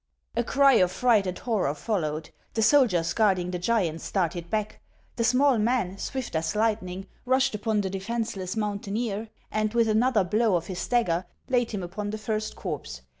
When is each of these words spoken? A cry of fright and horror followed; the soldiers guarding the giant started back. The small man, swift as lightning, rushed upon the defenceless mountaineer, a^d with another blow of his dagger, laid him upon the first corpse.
A 0.35 0.43
cry 0.43 0.73
of 0.81 0.91
fright 0.91 1.27
and 1.27 1.37
horror 1.37 1.75
followed; 1.75 2.31
the 2.55 2.63
soldiers 2.63 3.13
guarding 3.13 3.51
the 3.51 3.59
giant 3.59 4.01
started 4.01 4.49
back. 4.49 4.81
The 5.15 5.23
small 5.23 5.59
man, 5.59 5.99
swift 5.99 6.35
as 6.35 6.55
lightning, 6.55 7.05
rushed 7.23 7.53
upon 7.53 7.81
the 7.81 7.89
defenceless 7.91 8.57
mountaineer, 8.57 9.29
a^d 9.53 9.75
with 9.75 9.87
another 9.87 10.23
blow 10.23 10.55
of 10.55 10.65
his 10.65 10.87
dagger, 10.87 11.25
laid 11.49 11.69
him 11.69 11.83
upon 11.83 12.09
the 12.09 12.17
first 12.17 12.55
corpse. 12.55 13.03